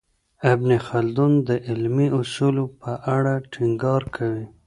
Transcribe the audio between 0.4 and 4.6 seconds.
ابن خلدون د علمي اصولو په اړه ټینګار کوي.